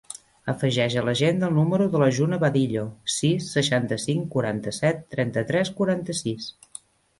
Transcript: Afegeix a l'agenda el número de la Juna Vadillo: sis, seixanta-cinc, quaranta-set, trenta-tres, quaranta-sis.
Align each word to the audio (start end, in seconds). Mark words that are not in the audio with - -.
Afegeix 0.51 0.93
a 1.01 1.01
l'agenda 1.09 1.49
el 1.53 1.59
número 1.59 1.87
de 1.95 2.01
la 2.05 2.07
Juna 2.21 2.39
Vadillo: 2.45 2.87
sis, 3.17 3.51
seixanta-cinc, 3.59 4.27
quaranta-set, 4.39 5.07
trenta-tres, 5.15 5.75
quaranta-sis. 5.81 6.53